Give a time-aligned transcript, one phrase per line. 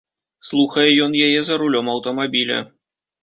[0.47, 2.57] Слухае ён яе за рулём аўтамабіля.